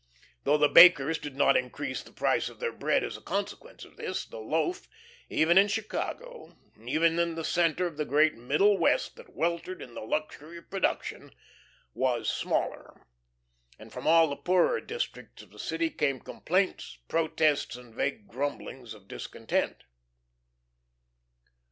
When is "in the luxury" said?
9.79-10.57